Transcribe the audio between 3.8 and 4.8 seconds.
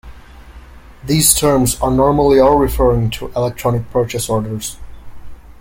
Purchase Orders.